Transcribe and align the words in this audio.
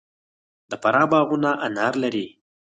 د 0.69 0.71
فراه 0.81 1.07
باغونه 1.11 1.51
انار 1.65 1.93
لري. 2.03 2.27